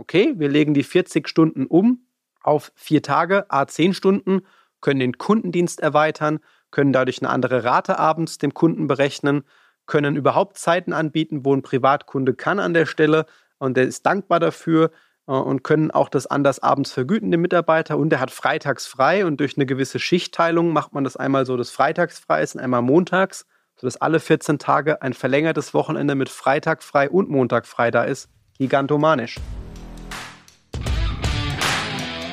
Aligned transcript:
okay, 0.00 0.34
wir 0.36 0.48
legen 0.48 0.74
die 0.74 0.82
40 0.82 1.28
Stunden 1.28 1.66
um 1.66 2.06
auf 2.42 2.72
vier 2.74 3.02
Tage, 3.02 3.46
a 3.50 3.66
10 3.66 3.94
Stunden, 3.94 4.40
können 4.80 5.00
den 5.00 5.18
Kundendienst 5.18 5.80
erweitern, 5.80 6.40
können 6.70 6.92
dadurch 6.92 7.20
eine 7.20 7.30
andere 7.30 7.64
Rate 7.64 7.98
abends 7.98 8.38
dem 8.38 8.54
Kunden 8.54 8.86
berechnen, 8.86 9.44
können 9.86 10.16
überhaupt 10.16 10.56
Zeiten 10.56 10.92
anbieten, 10.92 11.44
wo 11.44 11.54
ein 11.54 11.62
Privatkunde 11.62 12.34
kann 12.34 12.58
an 12.58 12.74
der 12.74 12.86
Stelle 12.86 13.26
und 13.58 13.76
der 13.76 13.84
ist 13.84 14.06
dankbar 14.06 14.40
dafür 14.40 14.90
äh, 15.26 15.32
und 15.32 15.62
können 15.64 15.90
auch 15.90 16.08
das 16.08 16.26
anders 16.26 16.60
abends 16.60 16.92
vergüten, 16.92 17.30
den 17.30 17.40
Mitarbeiter. 17.40 17.98
Und 17.98 18.10
der 18.10 18.20
hat 18.20 18.30
freitags 18.30 18.86
frei 18.86 19.26
und 19.26 19.40
durch 19.40 19.56
eine 19.56 19.66
gewisse 19.66 19.98
Schichtteilung 19.98 20.72
macht 20.72 20.92
man 20.94 21.04
das 21.04 21.16
einmal 21.16 21.44
so, 21.44 21.56
dass 21.56 21.70
freitags 21.70 22.18
frei 22.18 22.42
ist 22.42 22.54
und 22.54 22.60
einmal 22.60 22.82
montags, 22.82 23.46
sodass 23.76 23.96
alle 23.96 24.20
14 24.20 24.58
Tage 24.58 25.02
ein 25.02 25.12
verlängertes 25.12 25.74
Wochenende 25.74 26.14
mit 26.14 26.28
Freitag 26.28 26.82
frei 26.82 27.10
und 27.10 27.28
Montag 27.28 27.66
frei 27.66 27.90
da 27.90 28.04
ist. 28.04 28.28
Gigantomanisch. 28.58 29.36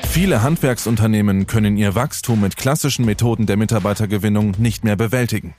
Viele 0.09 0.41
Handwerksunternehmen 0.41 1.45
können 1.45 1.77
ihr 1.77 1.93
Wachstum 1.93 2.41
mit 2.41 2.57
klassischen 2.57 3.05
Methoden 3.05 3.45
der 3.45 3.55
Mitarbeitergewinnung 3.55 4.55
nicht 4.57 4.83
mehr 4.83 4.95
bewältigen. 4.95 5.53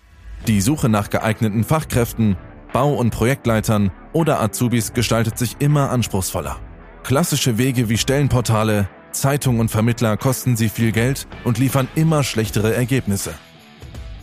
Die 0.46 0.60
Suche 0.60 0.88
nach 0.88 1.10
geeigneten 1.10 1.62
Fachkräften, 1.62 2.36
Bau- 2.72 2.94
und 2.94 3.10
Projektleitern 3.10 3.92
oder 4.12 4.40
Azubis 4.40 4.92
gestaltet 4.94 5.38
sich 5.38 5.56
immer 5.60 5.90
anspruchsvoller. 5.90 6.58
Klassische 7.04 7.56
Wege 7.56 7.88
wie 7.88 7.98
Stellenportale, 7.98 8.88
Zeitung 9.12 9.60
und 9.60 9.70
Vermittler 9.70 10.16
kosten 10.16 10.56
sie 10.56 10.68
viel 10.68 10.92
Geld 10.92 11.26
und 11.44 11.58
liefern 11.58 11.88
immer 11.94 12.22
schlechtere 12.24 12.74
Ergebnisse. 12.74 13.34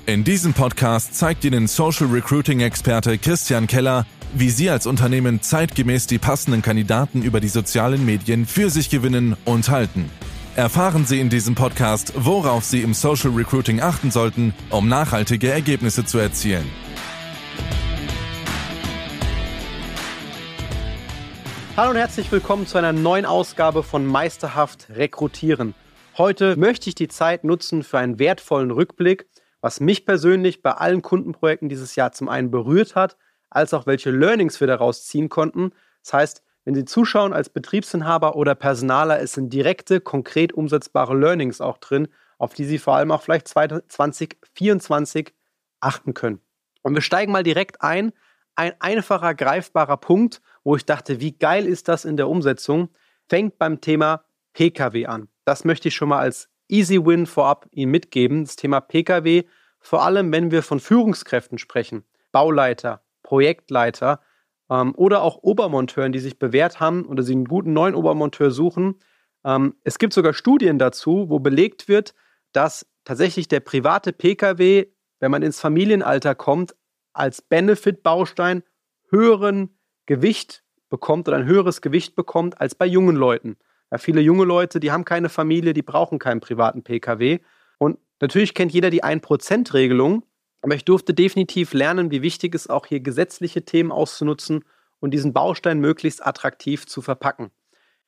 In 0.08 0.24
diesem 0.24 0.54
Podcast 0.54 1.16
zeigt 1.16 1.44
Ihnen 1.46 1.66
Social 1.66 2.08
Recruiting 2.08 2.60
Experte 2.60 3.18
Christian 3.18 3.66
Keller, 3.66 4.06
wie 4.34 4.50
Sie 4.50 4.70
als 4.70 4.88
Unternehmen 4.88 5.42
zeitgemäß 5.42 6.08
die 6.08 6.18
passenden 6.18 6.62
Kandidaten 6.62 7.22
über 7.22 7.40
die 7.40 7.48
sozialen 7.48 8.06
Medien 8.06 8.46
für 8.46 8.70
sich 8.70 8.90
gewinnen 8.90 9.36
und 9.46 9.70
halten. 9.70 10.10
Erfahren 10.56 11.06
Sie 11.06 11.20
in 11.20 11.30
diesem 11.30 11.54
Podcast, 11.54 12.14
worauf 12.16 12.64
Sie 12.64 12.82
im 12.82 12.94
Social 12.94 13.32
Recruiting 13.32 13.82
achten 13.82 14.10
sollten, 14.10 14.54
um 14.70 14.88
nachhaltige 14.88 15.52
Ergebnisse 15.52 16.06
zu 16.06 16.18
erzielen. 16.18 16.66
Hallo 21.78 21.92
und 21.92 21.98
herzlich 21.98 22.32
willkommen 22.32 22.68
zu 22.68 22.78
einer 22.78 22.94
neuen 22.94 23.26
Ausgabe 23.26 23.84
von 23.84 24.06
Meisterhaft 24.06 24.88
Rekrutieren. 24.92 25.74
Heute 26.18 26.56
möchte 26.56 26.88
ich 26.88 26.96
die 26.96 27.10
Zeit 27.10 27.44
nutzen 27.44 27.84
für 27.84 27.98
einen 27.98 28.18
wertvollen 28.18 28.72
Rückblick, 28.72 29.28
was 29.60 29.82
mich 29.82 30.06
persönlich 30.06 30.62
bei 30.62 30.72
allen 30.72 31.02
Kundenprojekten 31.02 31.68
dieses 31.68 31.98
Jahr 31.98 32.14
zum 32.14 32.30
einen 32.30 32.50
berührt 32.50 32.96
hat, 32.96 33.18
als 33.56 33.74
auch 33.74 33.88
welche 33.88 34.12
Learnings 34.12 34.60
wir 34.60 34.68
daraus 34.68 35.06
ziehen 35.06 35.30
konnten. 35.30 35.72
Das 36.04 36.14
heißt, 36.14 36.44
wenn 36.66 36.76
Sie 36.76 36.84
zuschauen 36.84 37.32
als 37.32 37.50
Betriebsinhaber 37.50 38.36
oder 38.36 38.54
Personaler, 38.54 39.22
es 39.22 39.34
sind 39.34 39.54
direkte, 39.54 40.02
konkret 40.02 40.52
umsetzbare 40.52 41.16
Learnings 41.16 41.62
auch 41.62 41.78
drin, 41.78 42.10
auf 42.38 42.54
die 42.54 42.66
Sie 42.66 42.80
vor 42.80 42.96
allem 42.96 43.12
auch 43.12 43.22
vielleicht 43.22 43.48
2024 43.48 45.34
achten 45.80 46.14
können. 46.14 46.42
Und 46.82 46.96
wir 46.96 47.02
steigen 47.02 47.32
mal 47.32 47.44
direkt 47.44 47.82
ein. 47.82 48.12
Ein 48.56 48.74
einfacher, 48.80 49.36
greifbarer 49.36 49.98
Punkt, 49.98 50.42
wo 50.64 50.76
ich 50.76 50.86
dachte, 50.86 51.22
wie 51.22 51.38
geil 51.38 51.66
ist 51.66 51.88
das 51.88 52.06
in 52.06 52.18
der 52.18 52.28
Umsetzung, 52.28 52.90
fängt 53.28 53.58
beim 53.58 53.80
Thema 53.80 54.26
Pkw 54.54 55.06
an. 55.06 55.30
Das 55.46 55.66
möchte 55.66 55.90
ich 55.90 55.96
schon 55.96 56.10
mal 56.10 56.20
als 56.20 56.50
Easy 56.68 57.06
Win 57.06 57.26
vorab 57.26 57.68
Ihnen 57.72 57.92
mitgeben. 57.92 58.44
Das 58.44 58.56
Thema 58.56 58.82
Pkw, 58.82 59.44
vor 59.80 60.04
allem 60.04 60.32
wenn 60.32 60.52
wir 60.52 60.64
von 60.64 60.80
Führungskräften 60.80 61.58
sprechen, 61.58 62.06
Bauleiter, 62.32 63.05
Projektleiter 63.26 64.22
ähm, 64.70 64.94
oder 64.96 65.24
auch 65.24 65.40
Obermonteuren, 65.42 66.12
die 66.12 66.20
sich 66.20 66.38
bewährt 66.40 66.80
haben 66.80 67.06
oder 67.06 67.24
sie 67.24 67.34
einen 67.34 67.46
guten 67.46 67.74
neuen 67.74 67.96
Obermonteur 67.96 68.52
suchen. 68.52 69.00
Ähm, 69.44 69.76
es 69.84 69.98
gibt 69.98 70.14
sogar 70.14 70.34
Studien 70.34 70.78
dazu, 70.78 71.30
wo 71.30 71.40
belegt 71.40 71.88
wird, 71.88 72.14
dass 72.54 72.86
tatsächlich 73.04 73.48
der 73.48 73.60
private 73.60 74.14
Pkw, 74.14 74.86
wenn 75.20 75.32
man 75.32 75.42
ins 75.42 75.60
Familienalter 75.60 76.36
kommt, 76.36 76.76
als 77.14 77.42
Benefit-Baustein 77.42 78.64
höheren 79.10 79.78
Gewicht 80.06 80.64
bekommt 80.90 81.28
oder 81.28 81.38
ein 81.38 81.46
höheres 81.46 81.82
Gewicht 81.82 82.16
bekommt 82.16 82.62
als 82.62 82.76
bei 82.76 82.86
jungen 82.86 83.16
Leuten. 83.16 83.58
Ja, 83.92 83.98
viele 83.98 84.22
junge 84.22 84.46
Leute, 84.46 84.80
die 84.80 84.92
haben 84.92 85.06
keine 85.06 85.30
Familie, 85.30 85.74
die 85.74 85.82
brauchen 85.82 86.20
keinen 86.20 86.42
privaten 86.42 86.84
Pkw. 86.84 87.40
Und 87.80 87.98
natürlich 88.22 88.54
kennt 88.54 88.72
jeder 88.72 88.90
die 88.90 89.04
1%-Regelung, 89.04 90.24
aber 90.62 90.76
ich 90.76 90.86
durfte 90.86 91.14
definitiv 91.14 91.74
lernen, 91.74 92.12
wie 92.12 92.22
wichtig 92.22 92.56
es 92.56 92.70
auch 92.70 92.86
hier 92.86 93.00
gesetzliche 93.00 93.66
Themen 93.66 93.92
auszunutzen 93.92 94.64
und 95.00 95.12
diesen 95.12 95.34
Baustein 95.34 95.80
möglichst 95.80 96.26
attraktiv 96.26 96.88
zu 96.88 97.02
verpacken. 97.02 97.52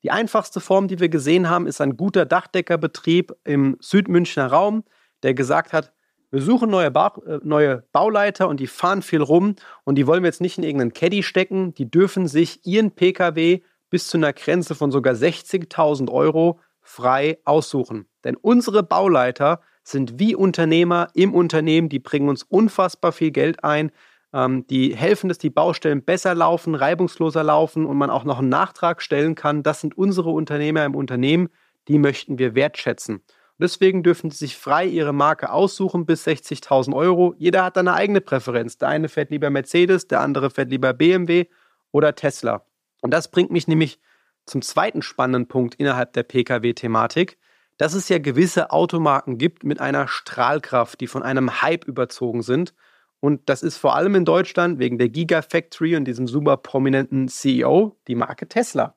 Die 0.03 0.11
einfachste 0.11 0.59
Form, 0.59 0.87
die 0.87 0.99
wir 0.99 1.09
gesehen 1.09 1.49
haben, 1.49 1.67
ist 1.67 1.81
ein 1.81 1.97
guter 1.97 2.25
Dachdeckerbetrieb 2.25 3.33
im 3.43 3.77
Südmünchner 3.79 4.47
Raum, 4.47 4.83
der 5.23 5.33
gesagt 5.33 5.73
hat, 5.73 5.91
wir 6.29 6.41
suchen 6.41 6.69
neue, 6.69 6.91
ba 6.91 7.13
äh, 7.25 7.39
neue 7.43 7.83
Bauleiter 7.93 8.49
und 8.49 8.59
die 8.59 8.67
fahren 8.67 9.01
viel 9.01 9.21
rum 9.21 9.55
und 9.85 9.95
die 9.95 10.07
wollen 10.07 10.23
wir 10.23 10.27
jetzt 10.27 10.41
nicht 10.41 10.57
in 10.57 10.63
irgendeinen 10.63 10.93
Caddy 10.93 11.23
stecken. 11.23 11.73
Die 11.73 11.89
dürfen 11.89 12.27
sich 12.27 12.65
ihren 12.65 12.91
Pkw 12.91 13.63
bis 13.89 14.07
zu 14.07 14.17
einer 14.17 14.33
Grenze 14.33 14.75
von 14.75 14.91
sogar 14.91 15.13
60.000 15.13 16.11
Euro 16.11 16.59
frei 16.81 17.39
aussuchen. 17.45 18.07
Denn 18.23 18.35
unsere 18.35 18.83
Bauleiter 18.83 19.61
sind 19.91 20.19
wie 20.19 20.35
Unternehmer 20.35 21.09
im 21.13 21.33
Unternehmen, 21.33 21.89
die 21.89 21.99
bringen 21.99 22.29
uns 22.29 22.43
unfassbar 22.43 23.11
viel 23.11 23.31
Geld 23.31 23.63
ein. 23.63 23.91
Ähm, 24.33 24.67
die 24.67 24.95
helfen, 24.95 25.29
dass 25.29 25.37
die 25.37 25.49
Baustellen 25.49 26.03
besser 26.03 26.35
laufen, 26.35 26.75
reibungsloser 26.75 27.43
laufen 27.43 27.85
und 27.85 27.97
man 27.97 28.09
auch 28.09 28.23
noch 28.23 28.39
einen 28.39 28.49
Nachtrag 28.49 29.01
stellen 29.01 29.35
kann. 29.35 29.63
Das 29.63 29.81
sind 29.81 29.97
unsere 29.97 30.29
Unternehmer 30.29 30.83
im 30.83 30.95
Unternehmen, 30.95 31.49
die 31.87 31.99
möchten 31.99 32.37
wir 32.37 32.53
wertschätzen. 32.53 33.21
Deswegen 33.59 34.03
dürfen 34.03 34.29
Sie 34.29 34.37
sich 34.37 34.55
frei 34.55 34.85
Ihre 34.85 35.13
Marke 35.13 35.51
aussuchen 35.51 36.05
bis 36.05 36.27
60.000 36.27 36.93
Euro. 36.93 37.33
Jeder 37.37 37.63
hat 37.63 37.77
eine 37.77 37.93
eigene 37.93 38.21
Präferenz. 38.21 38.77
Der 38.77 38.89
eine 38.89 39.09
fährt 39.09 39.31
lieber 39.31 39.49
Mercedes, 39.49 40.07
der 40.07 40.21
andere 40.21 40.51
fährt 40.51 40.69
lieber 40.69 40.93
BMW 40.93 41.45
oder 41.91 42.13
Tesla. 42.13 42.65
Und 43.01 43.11
das 43.11 43.31
bringt 43.31 43.49
mich 43.49 43.67
nämlich 43.67 43.99
zum 44.45 44.61
zweiten 44.61 45.01
spannenden 45.01 45.47
Punkt 45.47 45.75
innerhalb 45.75 46.13
der 46.13 46.23
Pkw-Thematik, 46.23 47.37
dass 47.77 47.93
es 47.93 48.09
ja 48.09 48.17
gewisse 48.17 48.71
Automarken 48.71 49.37
gibt 49.37 49.63
mit 49.63 49.79
einer 49.79 50.07
Strahlkraft, 50.07 50.99
die 50.99 51.07
von 51.07 51.23
einem 51.23 51.61
Hype 51.61 51.85
überzogen 51.85 52.41
sind. 52.41 52.73
Und 53.19 53.49
das 53.49 53.63
ist 53.63 53.77
vor 53.77 53.95
allem 53.95 54.15
in 54.15 54.25
Deutschland 54.25 54.79
wegen 54.79 54.97
der 54.97 55.09
Gigafactory 55.09 55.95
und 55.95 56.05
diesem 56.05 56.27
super 56.27 56.57
prominenten 56.57 57.27
CEO 57.27 57.97
die 58.07 58.15
Marke 58.15 58.47
Tesla. 58.47 58.95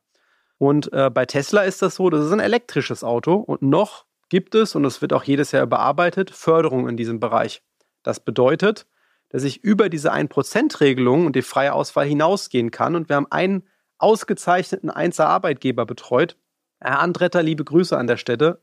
Und 0.58 0.92
äh, 0.92 1.10
bei 1.10 1.24
Tesla 1.24 1.62
ist 1.62 1.80
das 1.80 1.94
so, 1.94 2.10
das 2.10 2.26
ist 2.26 2.32
ein 2.32 2.40
elektrisches 2.40 3.02
Auto 3.02 3.34
und 3.34 3.62
noch 3.62 4.04
gibt 4.28 4.54
es, 4.54 4.74
und 4.74 4.84
es 4.84 5.02
wird 5.02 5.12
auch 5.12 5.24
jedes 5.24 5.52
Jahr 5.52 5.62
überarbeitet, 5.62 6.30
Förderung 6.30 6.88
in 6.88 6.96
diesem 6.96 7.19
Bereich. 7.19 7.62
Das 8.02 8.20
bedeutet, 8.20 8.86
dass 9.30 9.42
ich 9.42 9.62
über 9.64 9.88
diese 9.88 10.12
1%-Regelung 10.12 11.26
und 11.26 11.36
die 11.36 11.42
freie 11.42 11.72
Auswahl 11.72 12.06
hinausgehen 12.06 12.70
kann. 12.70 12.94
Und 12.94 13.08
wir 13.08 13.16
haben 13.16 13.30
einen 13.30 13.64
ausgezeichneten 13.98 14.90
Einser-Arbeitgeber 14.90 15.86
betreut, 15.86 16.36
Herr 16.80 17.00
Andretter, 17.00 17.42
liebe 17.42 17.64
Grüße 17.64 17.96
an 17.96 18.06
der 18.06 18.16
Stelle, 18.16 18.62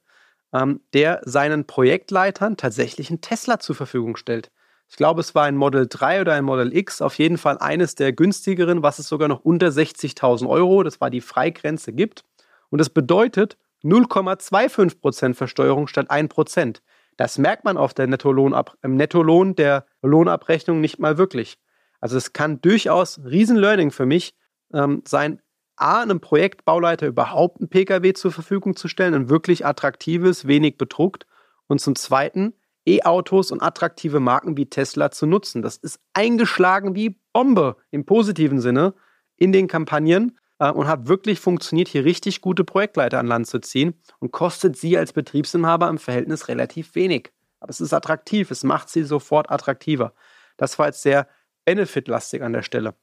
ähm, 0.53 0.81
der 0.93 1.21
seinen 1.25 1.65
Projektleitern 1.65 2.57
tatsächlich 2.57 3.09
einen 3.09 3.21
Tesla 3.21 3.59
zur 3.59 3.75
Verfügung 3.75 4.15
stellt. 4.15 4.51
Ich 4.89 4.95
glaube, 4.95 5.19
es 5.19 5.35
war 5.35 5.43
ein 5.43 5.57
Model 5.57 5.87
3 5.89 6.21
oder 6.21 6.33
ein 6.33 6.45
Model 6.45 6.75
X, 6.75 7.01
auf 7.01 7.17
jeden 7.17 7.37
Fall 7.37 7.57
eines 7.57 7.95
der 7.95 8.13
günstigeren, 8.13 8.83
was 8.83 8.99
es 8.99 9.07
sogar 9.07 9.27
noch 9.27 9.41
unter 9.41 9.67
60.000 9.67 10.47
Euro, 10.47 10.83
das 10.83 11.01
war 11.01 11.09
die 11.09 11.21
Freigrenze, 11.21 11.91
gibt. 11.91 12.23
Und 12.69 12.79
das 12.79 12.89
bedeutet, 12.89 13.57
0,25% 13.83 15.33
Versteuerung 15.33 15.87
statt 15.87 16.09
1%. 16.09 16.81
Das 17.17 17.37
merkt 17.37 17.65
man 17.65 17.77
auf 17.77 17.93
der 17.93 18.07
Nettolohnab 18.07 18.77
im 18.81 18.95
Nettolohn 18.95 19.55
der 19.55 19.85
Lohnabrechnung 20.01 20.79
nicht 20.79 20.99
mal 20.99 21.17
wirklich. 21.17 21.57
Also 21.99 22.17
es 22.17 22.33
kann 22.33 22.61
durchaus 22.61 23.19
Riesen-Learning 23.23 23.91
für 23.91 24.05
mich 24.05 24.35
ähm, 24.73 25.01
sein, 25.05 25.41
A, 25.77 26.01
einem 26.01 26.19
Projektbauleiter 26.19 27.07
überhaupt 27.07 27.61
ein 27.61 27.69
Pkw 27.69 28.13
zur 28.13 28.31
Verfügung 28.31 28.75
zu 28.75 28.87
stellen, 28.87 29.13
ein 29.13 29.29
wirklich 29.29 29.65
attraktives, 29.65 30.47
wenig 30.47 30.77
bedruckt 30.77 31.25
und 31.67 31.79
zum 31.79 31.95
Zweiten 31.95 32.53
E-Autos 32.87 33.51
und 33.51 33.61
attraktive 33.61 34.19
Marken 34.19 34.57
wie 34.57 34.65
Tesla 34.65 35.11
zu 35.11 35.25
nutzen. 35.25 35.61
Das 35.61 35.77
ist 35.77 35.99
eingeschlagen 36.13 36.95
wie 36.95 37.19
Bombe 37.33 37.75
im 37.91 38.05
positiven 38.05 38.61
Sinne 38.61 38.93
in 39.35 39.51
den 39.51 39.67
Kampagnen 39.67 40.37
äh, 40.59 40.71
und 40.71 40.87
hat 40.87 41.07
wirklich 41.07 41.39
funktioniert, 41.39 41.89
hier 41.89 42.05
richtig 42.05 42.41
gute 42.41 42.63
Projektleiter 42.63 43.19
an 43.19 43.27
Land 43.27 43.47
zu 43.47 43.59
ziehen 43.59 43.95
und 44.19 44.31
kostet 44.31 44.77
sie 44.77 44.97
als 44.97 45.13
Betriebsinhaber 45.13 45.89
im 45.89 45.97
Verhältnis 45.97 46.47
relativ 46.47 46.95
wenig. 46.95 47.31
Aber 47.59 47.69
es 47.69 47.81
ist 47.81 47.93
attraktiv, 47.93 48.51
es 48.51 48.63
macht 48.63 48.89
sie 48.89 49.03
sofort 49.03 49.51
attraktiver. 49.51 50.13
Das 50.55 50.79
war 50.79 50.87
jetzt 50.87 51.01
sehr 51.01 51.27
benefitlastig 51.65 52.41
an 52.41 52.53
der 52.53 52.63
Stelle. 52.63 52.95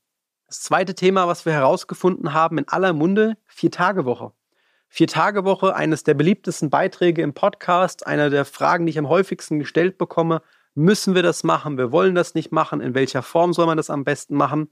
Das 0.46 0.61
zweite 0.61 0.94
Thema, 0.94 1.26
was 1.26 1.46
wir 1.46 1.52
herausgefunden 1.52 2.35
haben 2.35 2.58
in 2.58 2.69
aller 2.69 2.93
Munde, 2.93 3.37
Vier-Tage-Woche. 3.46 4.32
Vier-Tage-Woche, 4.88 5.75
eines 5.75 6.05
der 6.05 6.14
beliebtesten 6.14 6.70
Beiträge 6.70 7.23
im 7.23 7.35
Podcast, 7.35 8.06
einer 8.06 8.31
der 8.31 8.44
Fragen, 8.44 8.87
die 8.87 8.91
ich 8.91 8.99
am 8.99 9.08
häufigsten 9.08 9.58
gestellt 9.58 9.99
bekomme. 9.99 10.43
Müssen 10.75 11.14
wir 11.14 11.23
das 11.23 11.44
machen? 11.44 11.79
Wir 11.79 11.93
wollen 11.93 12.14
das 12.14 12.35
nicht 12.35 12.52
machen. 12.52 12.81
In 12.81 12.94
welcher 12.94 13.23
Form 13.23 13.52
soll 13.52 13.67
man 13.67 13.76
das 13.76 13.91
am 13.91 14.05
besten 14.05 14.37
machen? 14.37 14.69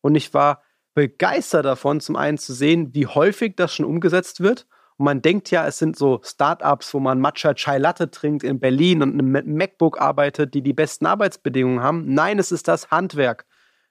Und 0.00 0.14
ich 0.14 0.32
war 0.32 0.62
begeistert 0.94 1.66
davon, 1.66 2.00
zum 2.00 2.16
einen 2.16 2.38
zu 2.38 2.54
sehen, 2.54 2.94
wie 2.94 3.06
häufig 3.06 3.54
das 3.56 3.74
schon 3.74 3.84
umgesetzt 3.84 4.40
wird. 4.40 4.66
Und 4.96 5.04
man 5.04 5.20
denkt 5.20 5.50
ja, 5.50 5.66
es 5.66 5.78
sind 5.78 5.96
so 5.96 6.20
Startups, 6.22 6.94
wo 6.94 7.00
man 7.00 7.20
Matcha 7.20 7.52
Chai 7.52 7.78
Latte 7.78 8.10
trinkt 8.10 8.44
in 8.44 8.60
Berlin 8.60 9.02
und 9.02 9.16
mit 9.16 9.46
MacBook 9.46 10.00
arbeitet, 10.00 10.54
die 10.54 10.62
die 10.62 10.72
besten 10.72 11.04
Arbeitsbedingungen 11.04 11.82
haben. 11.82 12.14
Nein, 12.14 12.38
es 12.38 12.52
ist 12.52 12.68
das 12.68 12.90
Handwerk. 12.90 13.44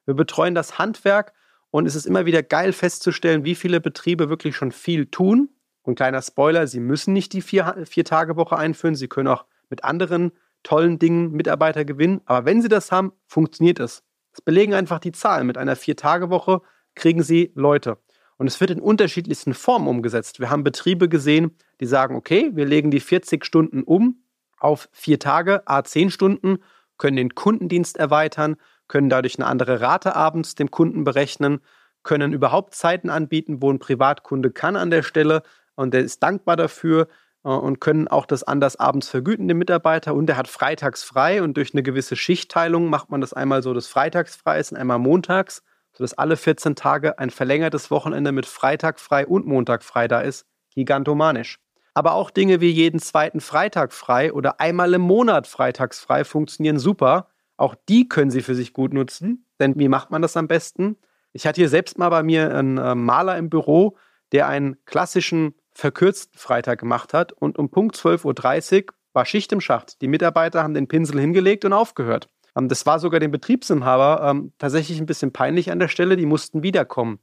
Wir 0.06 0.14
betreuen 0.14 0.56
das 0.56 0.78
Handwerk 0.80 1.34
und 1.72 1.86
es 1.86 1.96
ist 1.96 2.06
immer 2.06 2.26
wieder 2.26 2.44
geil 2.44 2.74
festzustellen, 2.74 3.44
wie 3.44 3.56
viele 3.56 3.82
Betriebe 3.82 4.30
wirklich 4.30 4.56
schon 4.56 4.72
viel 4.72 5.08
tun. 5.08 5.50
Und 5.82 5.96
kleiner 5.96 6.22
Spoiler, 6.22 6.68
sie 6.68 6.80
müssen 6.80 7.14
nicht 7.14 7.34
die 7.34 7.42
Vier-Tage-Woche 7.42 8.58
einführen, 8.58 8.96
sie 8.96 9.08
können 9.08 9.28
auch 9.28 9.46
mit 9.70 9.84
anderen 9.84 10.32
tollen 10.64 11.00
Dingen 11.00 11.32
Mitarbeiter 11.32 11.86
gewinnen. 11.86 12.22
Aber 12.26 12.46
wenn 12.46 12.62
sie 12.62 12.70
das 12.70 12.92
haben, 12.92 13.14
funktioniert 13.28 13.80
es. 13.80 14.04
Das 14.32 14.42
belegen 14.42 14.74
einfach 14.74 15.00
die 15.00 15.12
Zahlen. 15.12 15.48
Mit 15.48 15.58
einer 15.58 15.76
Vier-Tage-Woche 15.76 16.62
kriegen 16.96 17.24
sie 17.24 17.52
Leute. 17.56 17.98
Und 18.38 18.48
es 18.48 18.60
wird 18.60 18.72
in 18.72 18.82
unterschiedlichsten 18.82 19.54
Formen 19.54 19.88
umgesetzt. 19.88 20.40
Wir 20.40 20.50
haben 20.50 20.64
Betriebe 20.64 21.08
gesehen, 21.08 21.56
die 21.80 21.86
sagen, 21.86 22.16
okay, 22.16 22.52
wir 22.54 22.66
legen 22.66 22.92
die 22.92 23.00
40 23.00 23.46
Stunden 23.46 23.84
um 23.84 24.24
auf 24.58 24.90
vier 24.92 25.20
Tage, 25.20 25.68
a 25.68 25.84
10 25.84 26.10
Stunden, 26.10 26.58
können 26.98 27.18
den 27.18 27.36
Kundendienst 27.36 27.98
erweitern, 27.98 28.56
können 28.88 29.10
dadurch 29.10 29.38
eine 29.38 29.48
andere 29.48 29.82
Rate 29.82 30.16
abends 30.16 30.56
dem 30.56 30.72
Kunden 30.72 31.04
berechnen, 31.04 31.60
können 32.04 32.34
überhaupt 32.34 32.76
Zeiten 32.76 33.10
anbieten, 33.10 33.62
wo 33.62 33.72
ein 33.72 33.80
Privatkunde 33.80 34.52
kann 34.52 34.76
an 34.76 34.92
der 34.92 35.04
Stelle 35.04 35.42
und 35.76 35.94
der 35.94 36.02
ist 36.02 36.22
dankbar 36.22 36.56
dafür 36.56 37.08
äh, 37.44 37.50
und 37.50 37.82
können 37.82 38.08
auch 38.08 38.26
das 38.26 38.44
anders 38.44 38.76
abends 38.76 39.10
vergüten, 39.10 39.48
dem 39.48 39.58
Mitarbeiter. 39.58 40.14
Und 40.14 40.28
der 40.28 40.38
hat 40.38 40.48
freitags 40.48 41.04
frei 41.04 41.42
und 41.42 41.58
durch 41.58 41.74
eine 41.74 41.84
gewisse 41.84 42.16
Schichtteilung 42.16 42.90
macht 42.90 43.10
man 43.10 43.22
das 43.22 43.34
einmal 43.34 43.64
so, 43.64 43.74
dass 43.74 43.88
freitags 43.88 44.36
frei 44.36 44.60
ist 44.60 44.72
und 44.72 44.78
einmal 44.78 45.00
montags 45.00 45.64
sodass 45.96 46.14
alle 46.14 46.38
14 46.38 46.76
Tage 46.76 47.18
ein 47.20 47.30
verlängertes 47.30 47.90
Wochenende 47.90 48.32
mit 48.32 48.46
Freitag 48.46 49.00
frei 49.00 49.26
und 49.26 49.46
Montag 49.46 49.84
frei 49.84 50.08
da 50.08 50.20
ist, 50.20 50.46
gigantomanisch. 50.74 51.60
Aber 51.94 52.14
auch 52.14 52.30
Dinge 52.30 52.60
wie 52.60 52.70
jeden 52.70 53.00
zweiten 53.00 53.40
Freitag 53.40 53.94
frei 53.94 54.34
oder 54.34 54.60
einmal 54.60 54.94
im 54.94 55.02
Monat 55.02 55.48
freitags 55.48 56.00
frei 56.00 56.26
funktionieren 56.26 56.78
super. 56.78 57.30
Auch 57.58 57.76
die 57.88 58.08
können 58.10 58.32
Sie 58.32 58.42
für 58.42 58.56
sich 58.56 58.74
gut 58.74 58.94
nutzen. 58.94 59.46
Denn 59.60 59.78
wie 59.78 59.88
macht 59.88 60.12
man 60.12 60.22
das 60.22 60.38
am 60.38 60.48
besten? 60.48 60.98
Ich 61.34 61.46
hatte 61.46 61.62
hier 61.62 61.70
selbst 61.70 61.98
mal 61.98 62.10
bei 62.10 62.24
mir 62.24 62.54
einen 62.56 62.78
äh, 62.78 62.96
Maler 62.96 63.38
im 63.38 63.50
Büro, 63.50 63.98
der 64.32 64.48
einen 64.48 64.78
klassischen 64.86 65.56
verkürzten 65.74 66.40
Freitag 66.40 66.80
gemacht 66.80 67.14
hat 67.14 67.34
und 67.34 67.58
um 67.58 67.70
Punkt 67.70 67.96
12.30 67.96 68.84
Uhr 68.84 68.94
war 69.14 69.26
Schicht 69.26 69.52
im 69.52 69.62
Schacht. 69.62 70.02
Die 70.02 70.08
Mitarbeiter 70.08 70.64
haben 70.64 70.74
den 70.74 70.88
Pinsel 70.88 71.20
hingelegt 71.20 71.66
und 71.66 71.74
aufgehört. 71.74 72.30
Ähm, 72.58 72.70
das 72.70 72.86
war 72.86 73.00
sogar 73.00 73.20
dem 73.20 73.32
Betriebsinhaber 73.32 74.30
ähm, 74.30 74.54
tatsächlich 74.58 75.00
ein 75.00 75.06
bisschen 75.06 75.32
peinlich 75.32 75.72
an 75.72 75.80
der 75.80 75.88
Stelle. 75.88 76.16
Die 76.16 76.26
mussten 76.26 76.64
wiederkommen. 76.64 77.20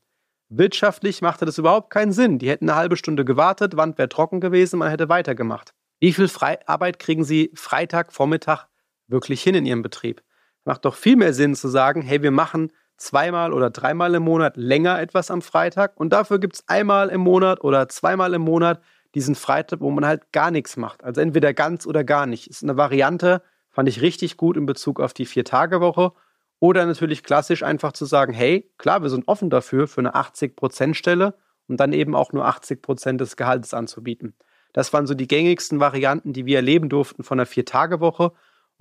Wirtschaftlich 0.49 1.23
machte 1.23 1.47
das 1.47 1.57
überhaupt 1.57 1.91
keinen 1.91 2.13
Sinn. 2.13 2.39
Die 2.39 2.51
hätten 2.51 2.69
eine 2.69 2.77
halbe 2.77 2.97
Stunde 2.97 3.25
gewartet, 3.25 3.77
Wand 3.77 3.97
wäre 3.97 4.11
trocken 4.11 4.41
gewesen, 4.41 4.79
man 4.79 4.91
hätte 4.91 5.09
weitergemacht. 5.09 5.73
Wie 5.99 6.13
viel 6.13 6.29
Arbeit 6.67 6.99
kriegen 6.99 7.25
Sie 7.25 7.51
Freitag, 7.55 8.13
Vormittag 8.13 8.67
wirklich 9.13 9.43
hin 9.43 9.55
in 9.55 9.67
Ihrem 9.67 9.83
Betrieb? 9.83 10.23
Macht 10.65 10.85
doch 10.85 10.97
viel 10.97 11.17
mehr 11.17 11.33
Sinn 11.33 11.55
zu 11.55 11.69
sagen, 11.69 12.03
hey, 12.03 12.23
wir 12.23 12.31
machen 12.31 12.73
zweimal 12.97 13.53
oder 13.53 13.71
dreimal 13.71 14.15
im 14.15 14.23
Monat 14.23 14.57
länger 14.57 15.01
etwas 15.01 15.31
am 15.31 15.43
Freitag 15.43 15.93
und 15.97 16.13
dafür 16.13 16.39
gibt 16.39 16.57
es 16.57 16.69
einmal 16.69 17.09
im 17.09 17.21
Monat 17.21 17.63
oder 17.63 17.89
zweimal 17.89 18.35
im 18.35 18.43
Monat 18.43 18.81
diesen 19.15 19.35
Freitag, 19.35 19.81
wo 19.81 19.91
man 19.91 20.07
halt 20.07 20.33
gar 20.33 20.51
nichts 20.51 20.77
macht. 20.77 21.05
Also 21.05 21.21
entweder 21.21 21.53
ganz 21.53 21.87
oder 21.87 22.05
gar 22.05 22.27
nicht. 22.27 22.47
Ist 22.47 22.63
eine 22.63 22.77
Variante, 22.77 23.43
Fand 23.73 23.89
ich 23.89 24.03
richtig 24.03 24.37
gut 24.37 24.59
in 24.59 24.67
Bezug 24.67 25.01
auf 25.01 25.15
die 25.15 25.25
Vier-Tage-Woche. 25.25 26.13
Oder 26.61 26.87
natürlich 26.87 27.25
klassisch 27.25 27.65
einfach 27.65 27.93
zu 27.93 28.05
sagen, 28.05 28.33
hey, 28.33 28.71
klar, 28.79 29.03
wir 29.03 29.09
sind 29.09 29.27
offen 29.27 29.51
dafür, 29.51 29.89
für 29.89 30.01
eine 30.01 30.15
80%-Stelle 30.15 31.35
und 31.67 31.81
dann 31.81 31.93
eben 31.93 32.15
auch 32.15 32.33
nur 32.33 32.47
80% 32.47 33.17
des 33.17 33.37
Gehalts 33.37 33.75
anzubieten. 33.75 34.37
Das 34.75 34.93
waren 34.93 35.07
so 35.07 35.15
die 35.15 35.27
gängigsten 35.27 35.81
Varianten, 35.81 36.33
die 36.33 36.47
wir 36.47 36.57
erleben 36.57 36.89
durften 36.89 37.25
von 37.25 37.39
der 37.39 37.47
Vier-Tage-Woche. 37.47 38.33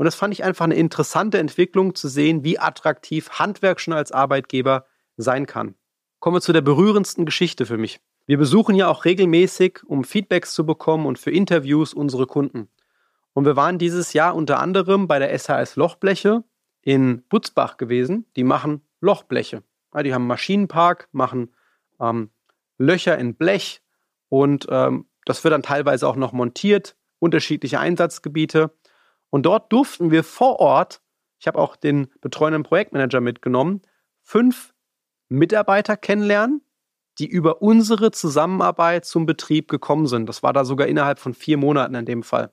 Und 0.01 0.05
das 0.05 0.15
fand 0.15 0.33
ich 0.33 0.43
einfach 0.43 0.65
eine 0.65 0.73
interessante 0.73 1.37
Entwicklung 1.37 1.93
zu 1.93 2.07
sehen, 2.07 2.43
wie 2.43 2.57
attraktiv 2.57 3.29
Handwerk 3.33 3.79
schon 3.79 3.93
als 3.93 4.11
Arbeitgeber 4.11 4.87
sein 5.15 5.45
kann. 5.45 5.75
Kommen 6.17 6.37
wir 6.37 6.41
zu 6.41 6.53
der 6.53 6.61
berührendsten 6.61 7.23
Geschichte 7.23 7.67
für 7.67 7.77
mich. 7.77 7.99
Wir 8.25 8.39
besuchen 8.39 8.73
ja 8.73 8.87
auch 8.87 9.05
regelmäßig, 9.05 9.81
um 9.85 10.03
Feedbacks 10.03 10.55
zu 10.55 10.65
bekommen 10.65 11.05
und 11.05 11.19
für 11.19 11.29
Interviews 11.29 11.93
unsere 11.93 12.25
Kunden. 12.25 12.67
Und 13.33 13.45
wir 13.45 13.55
waren 13.55 13.77
dieses 13.77 14.13
Jahr 14.13 14.33
unter 14.33 14.59
anderem 14.59 15.07
bei 15.07 15.19
der 15.19 15.37
SAS 15.37 15.75
Lochbleche 15.75 16.43
in 16.81 17.21
Butzbach 17.29 17.77
gewesen. 17.77 18.25
Die 18.35 18.43
machen 18.43 18.81
Lochbleche. 19.01 19.61
Ja, 19.93 20.01
die 20.01 20.15
haben 20.15 20.23
einen 20.23 20.29
Maschinenpark, 20.29 21.09
machen 21.11 21.53
ähm, 21.99 22.31
Löcher 22.79 23.19
in 23.19 23.35
Blech 23.35 23.83
und 24.29 24.65
ähm, 24.71 25.05
das 25.25 25.43
wird 25.43 25.51
dann 25.51 25.61
teilweise 25.61 26.07
auch 26.07 26.15
noch 26.15 26.33
montiert, 26.33 26.95
unterschiedliche 27.19 27.79
Einsatzgebiete. 27.79 28.71
Und 29.31 29.47
dort 29.47 29.73
durften 29.73 30.11
wir 30.11 30.23
vor 30.23 30.59
Ort, 30.59 31.01
ich 31.39 31.47
habe 31.47 31.57
auch 31.57 31.75
den 31.75 32.11
betreuenden 32.21 32.61
Projektmanager 32.61 33.21
mitgenommen, 33.21 33.81
fünf 34.21 34.75
Mitarbeiter 35.29 35.97
kennenlernen, 35.97 36.61
die 37.17 37.27
über 37.27 37.61
unsere 37.61 38.11
Zusammenarbeit 38.11 39.05
zum 39.05 39.25
Betrieb 39.25 39.67
gekommen 39.69 40.05
sind. 40.05 40.27
Das 40.27 40.43
war 40.43 40.53
da 40.53 40.65
sogar 40.65 40.87
innerhalb 40.87 41.17
von 41.17 41.33
vier 41.33 41.57
Monaten 41.57 41.95
in 41.95 42.05
dem 42.05 42.23
Fall. 42.23 42.51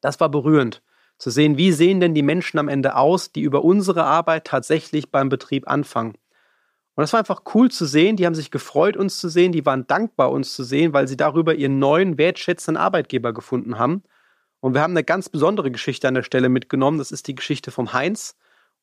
Das 0.00 0.20
war 0.20 0.28
berührend. 0.28 0.82
Zu 1.16 1.30
sehen, 1.30 1.56
wie 1.56 1.72
sehen 1.72 2.00
denn 2.00 2.12
die 2.12 2.22
Menschen 2.22 2.58
am 2.58 2.68
Ende 2.68 2.96
aus, 2.96 3.30
die 3.30 3.42
über 3.42 3.64
unsere 3.64 4.04
Arbeit 4.04 4.46
tatsächlich 4.46 5.12
beim 5.12 5.28
Betrieb 5.28 5.68
anfangen. 5.68 6.14
Und 6.96 7.02
das 7.02 7.12
war 7.12 7.20
einfach 7.20 7.42
cool 7.54 7.70
zu 7.70 7.86
sehen. 7.86 8.16
Die 8.16 8.26
haben 8.26 8.34
sich 8.34 8.50
gefreut, 8.50 8.96
uns 8.96 9.18
zu 9.18 9.28
sehen. 9.28 9.52
Die 9.52 9.64
waren 9.64 9.86
dankbar, 9.86 10.32
uns 10.32 10.54
zu 10.54 10.64
sehen, 10.64 10.92
weil 10.92 11.06
sie 11.06 11.16
darüber 11.16 11.54
ihren 11.54 11.78
neuen, 11.78 12.18
wertschätzenden 12.18 12.80
Arbeitgeber 12.80 13.32
gefunden 13.32 13.78
haben. 13.78 14.02
Und 14.64 14.72
wir 14.72 14.80
haben 14.80 14.92
eine 14.92 15.04
ganz 15.04 15.28
besondere 15.28 15.70
Geschichte 15.70 16.08
an 16.08 16.14
der 16.14 16.22
Stelle 16.22 16.48
mitgenommen. 16.48 16.96
Das 16.96 17.12
ist 17.12 17.28
die 17.28 17.34
Geschichte 17.34 17.70
vom 17.70 17.92
Heinz. 17.92 18.34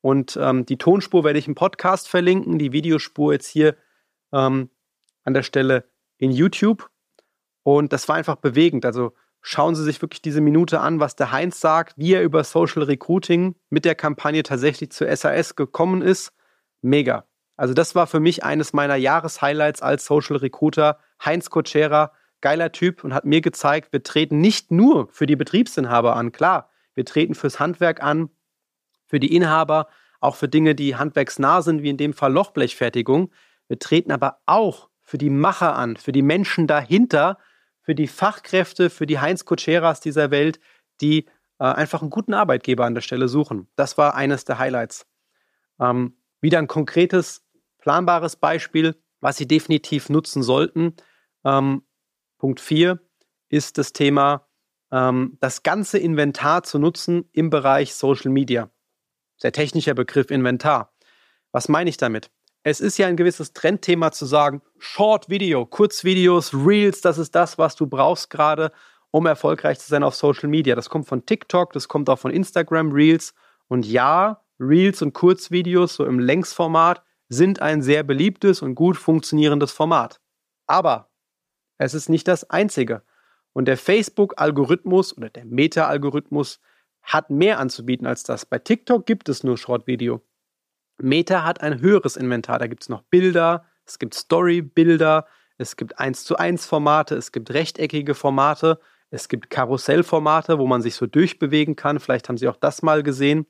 Und 0.01 0.37
ähm, 0.39 0.65
die 0.65 0.77
Tonspur 0.77 1.23
werde 1.23 1.39
ich 1.39 1.47
im 1.47 1.55
Podcast 1.55 2.07
verlinken, 2.07 2.59
die 2.59 2.71
Videospur 2.71 3.33
jetzt 3.33 3.47
hier 3.47 3.75
ähm, 4.31 4.69
an 5.23 5.33
der 5.33 5.43
Stelle 5.43 5.85
in 6.17 6.31
YouTube. 6.31 6.89
Und 7.63 7.93
das 7.93 8.07
war 8.07 8.15
einfach 8.15 8.35
bewegend. 8.35 8.85
Also 8.85 9.13
Schauen 9.43 9.73
Sie 9.75 9.83
sich 9.83 10.01
wirklich 10.03 10.21
diese 10.21 10.39
Minute 10.39 10.79
an, 10.81 10.99
was 10.99 11.15
der 11.15 11.31
Heinz 11.31 11.59
sagt, 11.59 11.97
wie 11.97 12.13
er 12.13 12.21
über 12.21 12.43
Social 12.43 12.83
Recruiting 12.83 13.55
mit 13.71 13.85
der 13.85 13.95
Kampagne 13.95 14.43
tatsächlich 14.43 14.91
zur 14.91 15.13
SAS 15.15 15.55
gekommen 15.55 16.03
ist. 16.03 16.31
Mega. 16.81 17.25
Also 17.57 17.73
das 17.73 17.95
war 17.95 18.05
für 18.05 18.19
mich 18.19 18.43
eines 18.43 18.71
meiner 18.71 18.95
Jahreshighlights 18.95 19.81
als 19.81 20.05
Social 20.05 20.37
Recruiter. 20.37 20.99
Heinz 21.25 21.49
Kotschera, 21.49 22.11
geiler 22.41 22.71
Typ 22.71 23.03
und 23.03 23.13
hat 23.13 23.25
mir 23.25 23.41
gezeigt, 23.41 23.93
wir 23.93 24.03
treten 24.03 24.41
nicht 24.41 24.71
nur 24.71 25.07
für 25.11 25.25
die 25.25 25.35
Betriebsinhaber 25.35 26.15
an, 26.15 26.31
klar, 26.31 26.69
wir 26.93 27.05
treten 27.05 27.35
fürs 27.35 27.59
Handwerk 27.59 28.03
an, 28.03 28.29
für 29.05 29.19
die 29.19 29.35
Inhaber, 29.35 29.87
auch 30.19 30.35
für 30.35 30.47
Dinge, 30.47 30.75
die 30.75 30.95
handwerksnah 30.95 31.61
sind, 31.61 31.83
wie 31.83 31.89
in 31.89 31.97
dem 31.97 32.13
Fall 32.13 32.31
Lochblechfertigung. 32.31 33.31
Wir 33.67 33.79
treten 33.79 34.11
aber 34.11 34.39
auch 34.45 34.89
für 35.01 35.17
die 35.17 35.29
Macher 35.29 35.75
an, 35.75 35.97
für 35.97 36.11
die 36.11 36.21
Menschen 36.21 36.67
dahinter, 36.67 37.37
für 37.81 37.95
die 37.95 38.07
Fachkräfte, 38.07 38.89
für 38.89 39.05
die 39.05 39.19
Heinz 39.19 39.45
Kutscheras 39.45 39.99
dieser 39.99 40.31
Welt, 40.31 40.59
die 41.01 41.25
äh, 41.59 41.65
einfach 41.65 42.01
einen 42.01 42.11
guten 42.11 42.33
Arbeitgeber 42.33 42.85
an 42.85 42.93
der 42.93 43.01
Stelle 43.01 43.27
suchen. 43.27 43.67
Das 43.75 43.97
war 43.97 44.15
eines 44.15 44.45
der 44.45 44.59
Highlights. 44.59 45.07
Ähm, 45.79 46.17
wieder 46.39 46.59
ein 46.59 46.67
konkretes, 46.67 47.43
planbares 47.79 48.35
Beispiel, 48.35 48.95
was 49.19 49.37
Sie 49.37 49.47
definitiv 49.47 50.09
nutzen 50.09 50.43
sollten. 50.43 50.95
Ähm, 51.43 51.83
Punkt 52.41 52.59
4 52.59 52.99
ist 53.49 53.77
das 53.77 53.93
Thema, 53.93 54.47
ähm, 54.91 55.37
das 55.41 55.61
ganze 55.61 55.99
Inventar 55.99 56.63
zu 56.63 56.79
nutzen 56.79 57.29
im 57.33 57.51
Bereich 57.51 57.93
Social 57.93 58.31
Media. 58.31 58.71
Sehr 59.37 59.51
technischer 59.51 59.93
Begriff 59.93 60.31
Inventar. 60.31 60.91
Was 61.51 61.69
meine 61.69 61.91
ich 61.91 61.97
damit? 61.97 62.31
es 62.63 62.79
ist 62.79 62.97
ja 62.97 63.05
ein 63.07 63.15
gewisses 63.17 63.53
Trendthema 63.53 64.11
zu 64.11 64.25
sagen, 64.25 64.63
Short 64.79 65.29
Video, 65.29 65.67
Kurzvideos, 65.67 66.51
Reels, 66.53 67.01
das 67.01 67.19
ist 67.19 67.35
das, 67.35 67.59
was 67.59 67.75
du 67.75 67.85
brauchst 67.85 68.31
gerade, 68.31 68.71
um 69.11 69.27
erfolgreich 69.27 69.79
zu 69.79 69.87
sein 69.87 70.03
auf 70.03 70.15
Social 70.15 70.49
Media. 70.49 70.73
Das 70.73 70.89
kommt 70.89 71.07
von 71.07 71.25
TikTok, 71.27 71.73
das 71.73 71.87
kommt 71.87 72.09
auch 72.09 72.19
von 72.19 72.31
Instagram 72.31 72.91
Reels. 72.91 73.35
Und 73.67 73.85
ja, 73.85 74.43
Reels 74.59 75.03
und 75.03 75.13
Kurzvideos 75.13 75.93
so 75.93 76.05
im 76.05 76.17
Längsformat 76.17 77.03
sind 77.29 77.61
ein 77.61 77.83
sehr 77.83 78.01
beliebtes 78.01 78.63
und 78.63 78.75
gut 78.75 78.97
funktionierendes 78.97 79.71
Format. 79.71 80.19
Aber 80.67 81.10
es 81.85 81.93
ist 81.93 82.09
nicht 82.09 82.27
das 82.27 82.49
einzige. 82.49 83.03
Und 83.53 83.65
der 83.65 83.77
Facebook-Algorithmus 83.77 85.15
oder 85.17 85.29
der 85.29 85.45
Meta-Algorithmus 85.45 86.59
hat 87.01 87.29
mehr 87.29 87.59
anzubieten 87.59 88.07
als 88.07 88.23
das. 88.23 88.45
Bei 88.45 88.59
TikTok 88.59 89.05
gibt 89.05 89.29
es 89.29 89.43
nur 89.43 89.57
Short-Video. 89.57 90.21
Meta 90.97 91.43
hat 91.43 91.61
ein 91.61 91.81
höheres 91.81 92.15
Inventar. 92.15 92.59
Da 92.59 92.67
gibt 92.67 92.83
es 92.83 92.89
noch 92.89 93.01
Bilder, 93.03 93.65
es 93.85 93.99
gibt 93.99 94.13
Story-Bilder, 94.13 95.25
es 95.57 95.75
gibt 95.75 95.99
1 95.99 96.23
zu 96.23 96.37
1 96.37 96.65
Formate, 96.65 97.15
es 97.15 97.31
gibt 97.31 97.51
rechteckige 97.51 98.13
Formate, 98.13 98.79
es 99.09 99.27
gibt 99.27 99.49
Karussellformate, 99.49 100.57
wo 100.57 100.67
man 100.67 100.81
sich 100.81 100.95
so 100.95 101.05
durchbewegen 101.05 101.75
kann. 101.75 101.99
Vielleicht 101.99 102.29
haben 102.29 102.37
Sie 102.37 102.47
auch 102.47 102.55
das 102.55 102.81
mal 102.81 103.03
gesehen. 103.03 103.45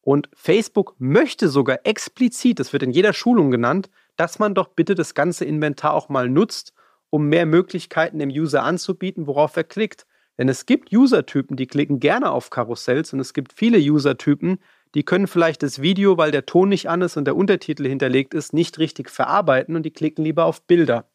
Und 0.00 0.28
Facebook 0.34 0.94
möchte 0.98 1.48
sogar 1.48 1.80
explizit, 1.84 2.60
das 2.60 2.72
wird 2.72 2.82
in 2.82 2.90
jeder 2.90 3.12
Schulung 3.12 3.50
genannt, 3.50 3.90
dass 4.16 4.38
man 4.38 4.54
doch 4.54 4.68
bitte 4.68 4.94
das 4.94 5.14
ganze 5.14 5.44
Inventar 5.44 5.94
auch 5.94 6.08
mal 6.08 6.28
nutzt, 6.28 6.74
um 7.12 7.28
mehr 7.28 7.44
Möglichkeiten 7.44 8.18
dem 8.18 8.30
User 8.30 8.62
anzubieten, 8.62 9.26
worauf 9.26 9.56
er 9.56 9.64
klickt. 9.64 10.06
Denn 10.38 10.48
es 10.48 10.64
gibt 10.64 10.92
User-Typen, 10.92 11.56
die 11.56 11.66
klicken 11.66 12.00
gerne 12.00 12.30
auf 12.30 12.48
Karussells 12.48 13.12
und 13.12 13.20
es 13.20 13.34
gibt 13.34 13.52
viele 13.52 13.78
User-Typen, 13.78 14.58
die 14.94 15.04
können 15.04 15.26
vielleicht 15.26 15.62
das 15.62 15.82
Video, 15.82 16.16
weil 16.16 16.30
der 16.30 16.46
Ton 16.46 16.70
nicht 16.70 16.88
an 16.88 17.02
ist 17.02 17.18
und 17.18 17.26
der 17.26 17.36
Untertitel 17.36 17.86
hinterlegt 17.86 18.32
ist, 18.32 18.54
nicht 18.54 18.78
richtig 18.78 19.10
verarbeiten 19.10 19.76
und 19.76 19.82
die 19.84 19.92
klicken 19.92 20.24
lieber 20.24 20.46
auf 20.46 20.62
Bilder. 20.62 21.06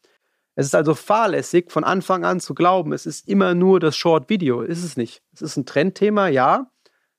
Es 0.54 0.66
ist 0.66 0.74
also 0.74 0.94
fahrlässig, 0.94 1.70
von 1.70 1.84
Anfang 1.84 2.24
an 2.24 2.38
zu 2.40 2.54
glauben, 2.54 2.92
es 2.92 3.04
ist 3.04 3.28
immer 3.28 3.54
nur 3.54 3.80
das 3.80 3.96
Short-Video. 3.96 4.62
Ist 4.62 4.84
es 4.84 4.96
nicht. 4.96 5.22
Es 5.32 5.42
ist 5.42 5.56
ein 5.56 5.66
Trendthema, 5.66 6.28
ja. 6.28 6.70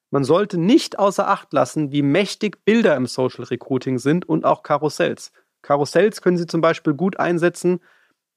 Man 0.09 0.23
sollte 0.23 0.57
nicht 0.57 0.99
außer 0.99 1.27
Acht 1.27 1.51
lassen, 1.53 1.91
wie 1.91 2.01
mächtig 2.01 2.63
Bilder 2.65 2.95
im 2.95 3.07
Social 3.07 3.45
Recruiting 3.45 3.99
sind 3.99 4.27
und 4.27 4.45
auch 4.45 4.63
Karussells. 4.63 5.31
Karussells 5.61 6.21
können 6.21 6.37
Sie 6.37 6.47
zum 6.47 6.61
Beispiel 6.61 6.93
gut 6.93 7.19
einsetzen. 7.19 7.81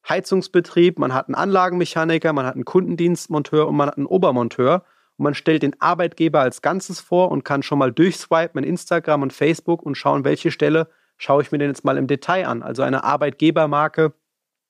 Heizungsbetrieb, 0.08 0.98
man 0.98 1.14
hat 1.14 1.28
einen 1.28 1.34
Anlagenmechaniker, 1.34 2.32
man 2.32 2.46
hat 2.46 2.54
einen 2.54 2.64
Kundendienstmonteur 2.64 3.68
und 3.68 3.76
man 3.76 3.88
hat 3.88 3.96
einen 3.96 4.06
Obermonteur. 4.06 4.84
Und 5.16 5.24
man 5.24 5.34
stellt 5.34 5.62
den 5.62 5.80
Arbeitgeber 5.80 6.40
als 6.40 6.62
Ganzes 6.62 7.00
vor 7.00 7.30
und 7.30 7.44
kann 7.44 7.62
schon 7.62 7.78
mal 7.78 7.92
durchswipen 7.92 8.62
in 8.62 8.68
Instagram 8.68 9.22
und 9.22 9.32
Facebook 9.32 9.82
und 9.82 9.96
schauen, 9.96 10.24
welche 10.24 10.50
Stelle 10.50 10.88
schaue 11.16 11.42
ich 11.42 11.52
mir 11.52 11.58
denn 11.58 11.68
jetzt 11.68 11.84
mal 11.84 11.98
im 11.98 12.06
Detail 12.06 12.46
an. 12.46 12.62
Also 12.62 12.82
eine 12.82 13.04
Arbeitgebermarke 13.04 14.12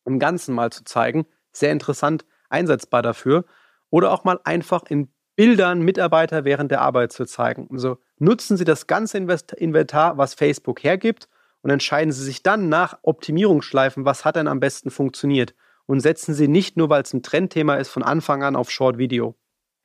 im 0.05 0.19
Ganzen 0.19 0.55
mal 0.55 0.71
zu 0.71 0.85
zeigen. 0.85 1.27
Sehr 1.53 1.73
interessant 1.73 2.25
einsetzbar 2.51 3.03
dafür. 3.03 3.45
Oder 3.91 4.12
auch 4.12 4.25
mal 4.25 4.41
einfach 4.45 4.83
in 4.89 5.09
Bildern 5.37 5.81
Mitarbeiter 5.81 6.45
während 6.45 6.71
der 6.71 6.83
Arbeit 6.83 7.12
zu 7.12 7.25
zeigen. 7.25 7.69
Also 7.73 7.99
nutzen 8.19 8.57
Sie 8.57 8.65
das 8.65 8.87
ganze 8.87 9.17
Inventar, 9.17 10.19
was 10.19 10.35
Facebook 10.35 10.83
hergibt, 10.85 11.29
und 11.62 11.71
entscheiden 11.71 12.12
Sie 12.12 12.25
sich 12.25 12.42
dann 12.42 12.69
nach 12.69 12.99
Optimierungsschleifen, 13.02 14.04
was 14.04 14.25
hat 14.25 14.37
denn 14.37 14.49
am 14.49 14.61
besten 14.61 14.90
funktioniert. 14.90 15.54
Und 15.87 16.00
setzen 16.00 16.35
Sie 16.35 16.49
nicht 16.49 16.76
nur, 16.76 16.90
weil 16.90 17.02
es 17.02 17.12
ein 17.12 17.23
Trendthema 17.23 17.76
ist, 17.76 17.88
von 17.88 18.02
Anfang 18.02 18.42
an 18.42 18.57
auf 18.57 18.71
Short 18.71 18.99
Video. 18.99 19.37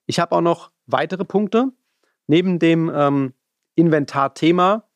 Ich 0.05 0.19
habe 0.19 0.35
auch 0.35 0.41
noch 0.41 0.71
weitere 0.85 1.25
Punkte. 1.25 1.71
Neben 2.27 2.59
dem 2.59 2.91
ähm, 2.93 3.33
Inventar-Thema 3.75 4.89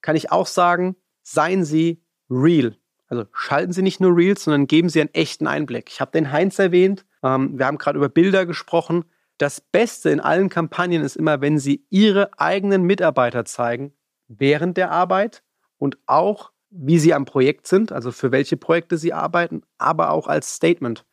kann 0.00 0.16
ich 0.16 0.32
auch 0.32 0.46
sagen, 0.46 0.96
seien 1.22 1.64
Sie 1.64 2.02
real. 2.30 2.76
Also 3.08 3.26
schalten 3.32 3.72
Sie 3.72 3.82
nicht 3.82 4.00
nur 4.00 4.16
Reels, 4.16 4.44
sondern 4.44 4.66
geben 4.66 4.88
Sie 4.88 5.00
einen 5.00 5.14
echten 5.14 5.46
Einblick. 5.46 5.90
Ich 5.90 6.00
habe 6.00 6.10
den 6.10 6.32
Heinz 6.32 6.58
erwähnt. 6.58 7.04
Ähm, 7.22 7.58
wir 7.58 7.66
haben 7.66 7.78
gerade 7.78 7.98
über 7.98 8.08
Bilder 8.08 8.46
gesprochen. 8.46 9.04
Das 9.38 9.60
Beste 9.60 10.10
in 10.10 10.20
allen 10.20 10.48
Kampagnen 10.48 11.02
ist 11.02 11.16
immer, 11.16 11.40
wenn 11.40 11.58
Sie 11.58 11.86
Ihre 11.90 12.38
eigenen 12.38 12.82
Mitarbeiter 12.82 13.44
zeigen 13.44 13.92
während 14.26 14.76
der 14.76 14.90
Arbeit 14.90 15.43
und 15.84 15.98
auch, 16.06 16.50
wie 16.70 16.98
Sie 16.98 17.12
am 17.12 17.26
Projekt 17.26 17.66
sind, 17.66 17.92
also 17.92 18.10
für 18.10 18.32
welche 18.32 18.56
Projekte 18.56 18.96
Sie 18.96 19.12
arbeiten, 19.12 19.60
aber 19.76 20.12
auch 20.12 20.28
als 20.28 20.54
Statement. 20.54 21.04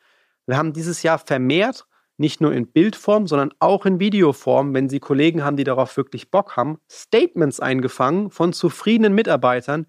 Wir 0.45 0.55
haben 0.55 0.71
dieses 0.71 1.03
Jahr 1.03 1.19
vermehrt, 1.19 1.85
nicht 2.15 2.39
nur 2.39 2.53
in 2.53 2.71
Bildform, 2.71 3.27
sondern 3.27 3.51
auch 3.59 3.85
in 3.85 3.99
Videoform, 3.99 4.73
wenn 4.73 4.87
Sie 4.87 5.01
Kollegen 5.01 5.43
haben, 5.43 5.57
die 5.57 5.65
darauf 5.65 5.97
wirklich 5.97 6.31
Bock 6.31 6.55
haben, 6.55 6.77
Statements 6.89 7.59
eingefangen 7.59 8.31
von 8.31 8.53
zufriedenen 8.53 9.13
Mitarbeitern, 9.13 9.87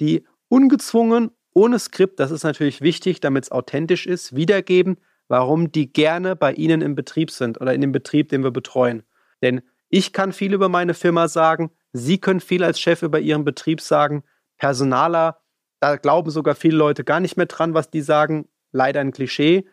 die 0.00 0.26
ungezwungen 0.48 1.30
ohne 1.52 1.78
Skript, 1.78 2.18
das 2.18 2.32
ist 2.32 2.42
natürlich 2.42 2.80
wichtig, 2.80 3.20
damit 3.20 3.44
es 3.44 3.52
authentisch 3.52 4.04
ist, 4.04 4.34
wiedergeben, 4.34 4.96
warum 5.28 5.70
die 5.70 5.92
gerne 5.92 6.34
bei 6.34 6.52
Ihnen 6.54 6.82
im 6.82 6.96
Betrieb 6.96 7.30
sind 7.30 7.60
oder 7.60 7.72
in 7.72 7.80
dem 7.80 7.92
Betrieb, 7.92 8.30
den 8.30 8.42
wir 8.42 8.50
betreuen. 8.50 9.04
Denn 9.42 9.62
ich 9.90 10.12
kann 10.12 10.32
viel 10.32 10.54
über 10.54 10.68
meine 10.68 10.94
Firma 10.94 11.28
sagen, 11.28 11.70
Sie 11.96 12.18
können 12.18 12.40
viel 12.40 12.64
als 12.64 12.80
Chef 12.80 13.02
über 13.02 13.20
Ihren 13.20 13.44
Betrieb 13.44 13.80
sagen, 13.80 14.24
Personaler, 14.58 15.40
da 15.78 15.94
glauben 15.94 16.30
sogar 16.30 16.56
viele 16.56 16.76
Leute 16.76 17.04
gar 17.04 17.20
nicht 17.20 17.36
mehr 17.36 17.46
dran, 17.46 17.72
was 17.72 17.88
die 17.88 18.00
sagen, 18.00 18.48
leider 18.72 19.00
ein 19.00 19.12
Klischee. 19.12 19.64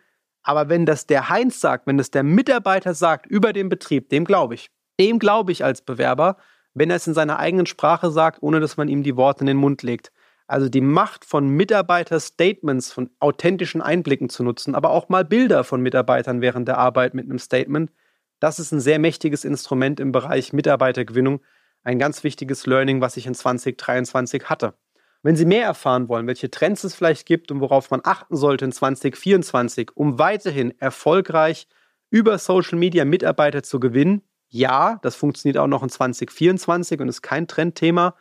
Aber 0.44 0.68
wenn 0.68 0.86
das 0.86 1.08
der 1.08 1.28
Heinz 1.28 1.60
sagt, 1.60 1.88
wenn 1.88 1.98
das 1.98 2.12
der 2.12 2.22
Mitarbeiter 2.22 2.94
sagt 2.94 3.26
über 3.26 3.52
den 3.52 3.68
Betrieb, 3.68 4.08
dem 4.08 4.24
glaube 4.24 4.54
ich. 4.54 4.70
Dem 5.00 5.18
glaube 5.18 5.50
ich 5.50 5.64
als 5.64 5.82
Bewerber, 5.82 6.36
wenn 6.74 6.90
er 6.90 6.96
es 6.96 7.08
in 7.08 7.14
seiner 7.14 7.40
eigenen 7.40 7.66
Sprache 7.66 8.12
sagt, 8.12 8.40
ohne 8.40 8.60
dass 8.60 8.76
man 8.76 8.86
ihm 8.86 9.02
die 9.02 9.16
Worte 9.16 9.40
in 9.40 9.46
den 9.48 9.56
Mund 9.56 9.82
legt. 9.82 10.12
Also 10.46 10.68
die 10.68 10.80
Macht 10.80 11.24
von 11.24 11.48
Mitarbeiter-Statements, 11.48 12.92
von 12.92 13.10
authentischen 13.18 13.82
Einblicken 13.82 14.28
zu 14.28 14.44
nutzen, 14.44 14.76
aber 14.76 14.90
auch 14.90 15.08
mal 15.08 15.24
Bilder 15.24 15.64
von 15.64 15.80
Mitarbeitern 15.80 16.40
während 16.40 16.68
der 16.68 16.78
Arbeit 16.78 17.14
mit 17.14 17.24
einem 17.24 17.40
Statement, 17.40 17.90
das 18.38 18.60
ist 18.60 18.70
ein 18.70 18.80
sehr 18.80 18.98
mächtiges 18.98 19.44
Instrument 19.44 19.98
im 19.98 20.12
Bereich 20.12 20.52
Mitarbeitergewinnung. 20.52 21.40
Ein 21.84 21.98
ganz 21.98 22.22
wichtiges 22.22 22.66
Learning, 22.66 23.00
was 23.00 23.16
ich 23.16 23.26
in 23.26 23.34
2023 23.34 24.44
hatte. 24.44 24.74
Wenn 25.22 25.34
Sie 25.36 25.44
mehr 25.44 25.64
erfahren 25.64 26.08
wollen, 26.08 26.26
welche 26.26 26.50
Trends 26.50 26.82
es 26.84 26.94
vielleicht 26.94 27.26
gibt 27.26 27.52
und 27.52 27.60
worauf 27.60 27.90
man 27.90 28.00
achten 28.04 28.36
sollte 28.36 28.64
in 28.64 28.72
2024, 28.72 29.90
um 29.94 30.18
weiterhin 30.18 30.72
erfolgreich 30.80 31.68
über 32.10 32.38
Social 32.38 32.78
Media 32.78 33.04
Mitarbeiter 33.04 33.62
zu 33.62 33.78
gewinnen, 33.80 34.22
ja, 34.48 34.98
das 35.02 35.14
funktioniert 35.14 35.58
auch 35.58 35.66
noch 35.66 35.82
in 35.82 35.88
2024 35.88 37.00
und 37.00 37.08
ist 37.08 37.22
kein 37.22 37.48
Trendthema, 37.48 38.14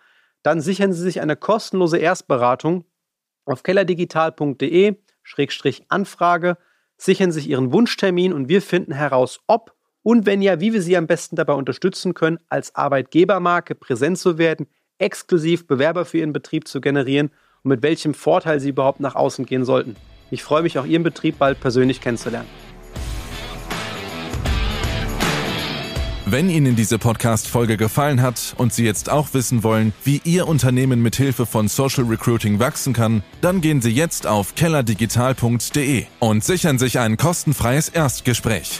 dann 0.44 0.62
sichern 0.62 0.94
Sie 0.94 1.02
sich 1.02 1.20
eine 1.22 1.36
kostenlose 1.36 1.98
Erstberatung 1.98 2.86
auf 3.46 3.64
kellerdigital.de-anfrage, 3.64 6.58
sichern 6.98 7.32
sich 7.32 7.50
Ihren 7.50 7.74
Wunschtermin 7.74 8.34
und 8.34 8.48
wir 8.48 8.62
finden 8.62 8.94
heraus, 8.94 9.40
ob 9.48 9.76
und 10.04 10.26
wenn 10.26 10.42
ja, 10.42 10.60
wie 10.60 10.74
wir 10.74 10.82
Sie 10.82 10.98
am 10.98 11.08
besten 11.08 11.36
dabei 11.36 11.54
unterstützen 11.54 12.14
können, 12.14 12.40
als 12.50 12.76
Arbeitgebermarke 12.76 13.76
präsent 13.76 14.18
zu 14.18 14.38
werden, 14.38 14.68
exklusiv 14.98 15.68
Bewerber 15.68 16.06
für 16.06 16.20
Ihren 16.20 16.34
Betrieb 16.34 16.68
zu 16.68 16.82
generieren 16.82 17.30
und 17.64 17.70
mit 17.70 17.84
welchem 17.84 18.14
Vorteil 18.14 18.60
Sie 18.60 18.70
überhaupt 18.70 19.00
nach 19.00 19.16
außen 19.16 19.46
gehen 19.46 19.66
sollten. 19.66 19.96
Ich 20.32 20.44
freue 20.44 20.64
mich 20.64 20.80
auch 20.80 20.86
Ihren 20.86 21.04
Betrieb 21.04 21.38
bald 21.38 21.60
persönlich 21.60 22.02
kennenzulernen. 22.02 22.48
Wenn 26.26 26.50
Ihnen 26.50 26.78
diese 26.78 26.98
Podcast-Folge 26.98 27.76
gefallen 27.76 28.22
hat 28.22 28.56
und 28.58 28.74
Sie 28.74 28.86
jetzt 28.86 29.10
auch 29.10 29.34
wissen 29.34 29.64
wollen, 29.64 29.92
wie 30.06 30.22
Ihr 30.24 30.48
Unternehmen 30.48 31.02
mithilfe 31.02 31.46
von 31.46 31.68
Social 31.68 32.06
Recruiting 32.06 32.58
wachsen 32.60 32.94
kann, 32.94 33.22
dann 33.42 33.60
gehen 33.60 33.82
Sie 33.82 33.92
jetzt 33.92 34.26
auf 34.26 34.56
kellerdigital.de 34.56 36.06
und 36.20 36.44
sichern 36.46 36.80
sich 36.80 37.00
ein 37.00 37.18
kostenfreies 37.18 37.90
Erstgespräch. 37.90 38.80